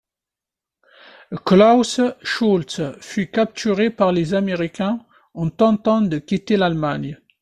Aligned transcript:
Klaus 1.45 1.99
Scholtz 2.23 2.81
fut 3.01 3.27
capturé 3.29 3.91
par 3.91 4.11
les 4.11 4.33
américains, 4.33 5.05
en 5.35 5.51
tentant 5.51 6.01
de 6.01 6.17
quitter 6.17 6.57
l'Allemagne. 6.57 7.21